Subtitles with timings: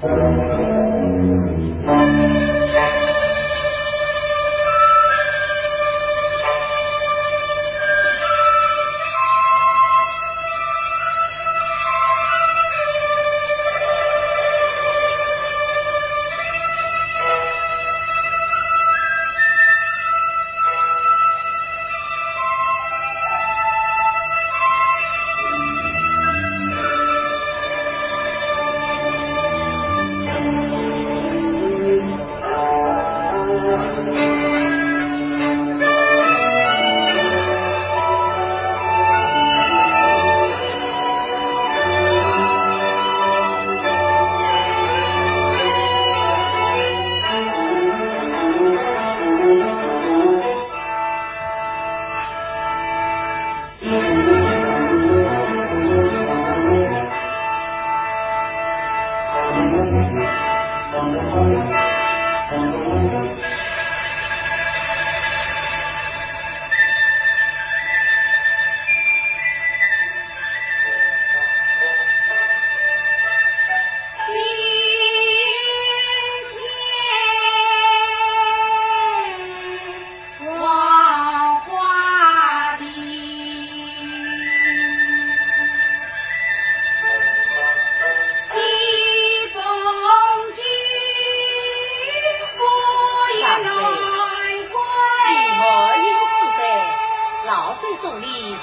[0.00, 0.12] Thank
[1.86, 2.47] you.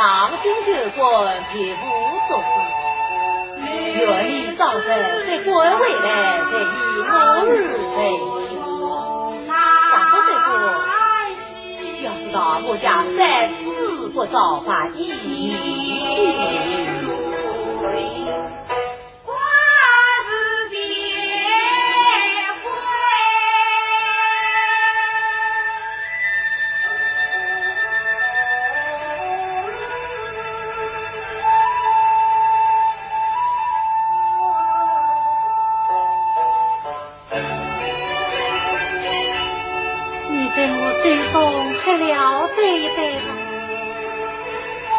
[0.00, 1.78] 当今的官皮肤
[2.26, 2.32] 松，
[3.66, 4.82] 愿你早日
[5.26, 7.12] 在官位来在一某
[7.44, 7.52] 日。
[9.90, 10.50] 想到这个，
[12.02, 13.20] 要知道我家三
[14.14, 14.34] 不造
[14.64, 14.70] 反，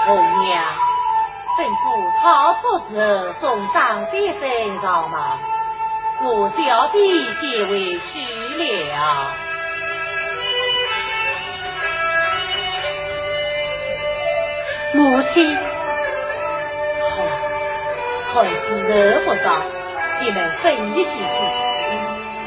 [0.03, 0.63] 红娘
[1.57, 1.85] 吩咐
[2.21, 5.37] 草铺子送张三身上马，
[6.23, 6.97] 我小弟
[7.39, 8.09] 先回去
[8.89, 8.95] 了。
[14.93, 15.59] 母亲，孩
[18.33, 19.47] 孩子难不倒，
[20.21, 21.15] 你们分一些去，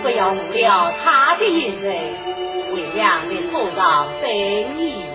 [0.02, 1.86] 不要误了他的饮食，
[2.74, 4.28] 为娘也做到分
[4.80, 5.13] 宜。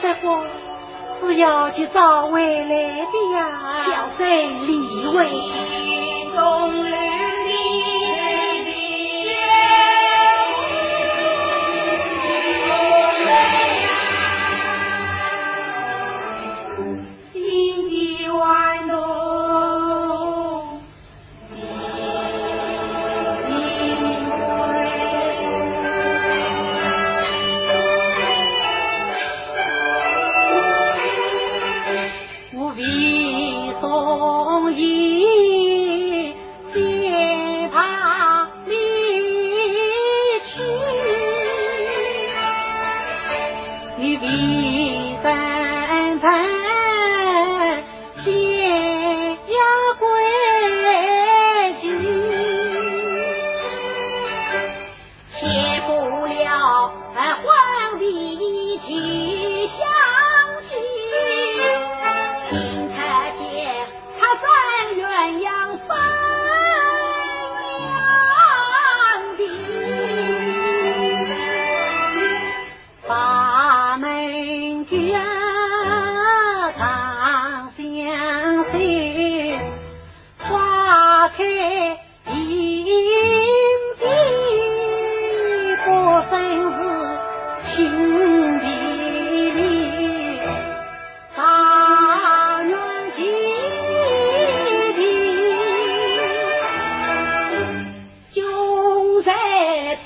[0.00, 0.42] 大夫
[1.20, 3.82] 是要去找未来的呀。
[3.84, 5.26] 小生李维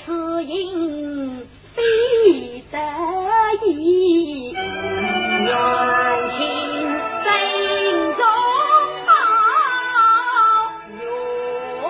[0.05, 1.39] 此应
[1.75, 1.81] 非
[2.71, 2.77] 得
[3.65, 4.61] 已愿
[6.37, 6.45] 听
[7.23, 7.27] 圣
[8.15, 8.21] 宗
[9.07, 9.09] 保
[11.83, 11.85] 我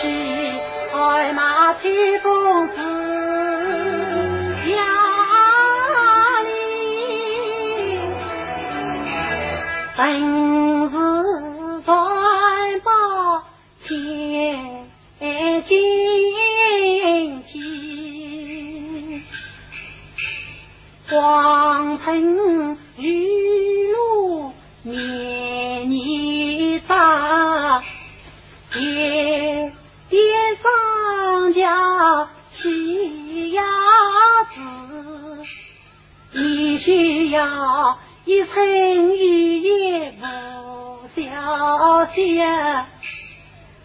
[0.00, 0.02] 去
[0.92, 0.96] 二
[1.34, 1.40] 马
[2.22, 2.32] 公
[32.62, 33.62] 需要
[34.54, 34.60] 子，
[36.32, 42.46] 你需要一村一夜不消歇。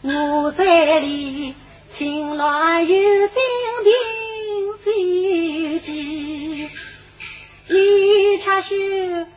[0.04, 1.56] 我这里
[1.98, 3.36] 心乱有心
[3.84, 3.92] 病
[4.84, 6.70] 心己，
[7.70, 9.28] 你却是。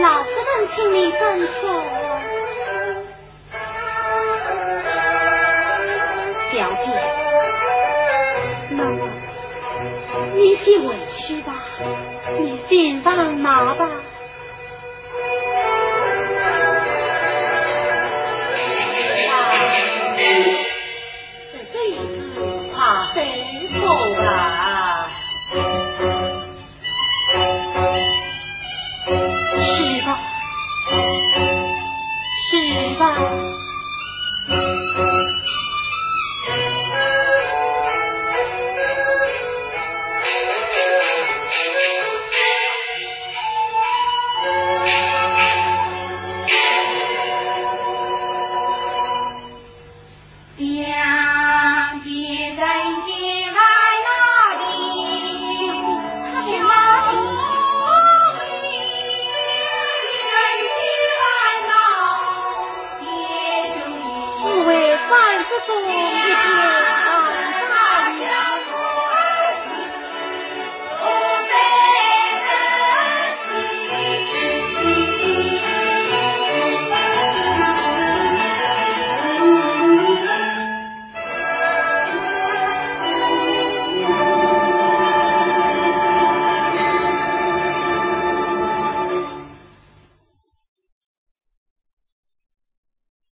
[0.00, 1.62] 老夫人请你这么说，
[6.52, 6.86] 表姐，
[8.70, 9.08] 那么
[10.34, 11.52] 你先回去吧，
[12.40, 13.86] 你先上马吧。